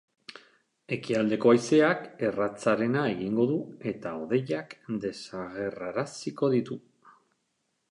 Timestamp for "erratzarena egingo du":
2.29-3.59